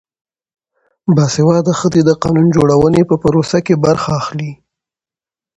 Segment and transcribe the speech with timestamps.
[1.15, 4.51] باسواده ښځې د قانون جوړونې په پروسه کې برخه اخلي.